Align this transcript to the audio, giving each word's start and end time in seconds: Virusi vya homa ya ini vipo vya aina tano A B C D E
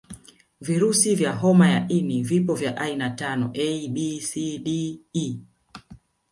Virusi 0.61 1.15
vya 1.15 1.33
homa 1.35 1.69
ya 1.69 1.87
ini 1.87 2.23
vipo 2.23 2.55
vya 2.55 2.77
aina 2.77 3.09
tano 3.09 3.47
A 3.53 3.87
B 3.87 4.19
C 4.21 4.57
D 4.59 4.99
E 5.13 5.39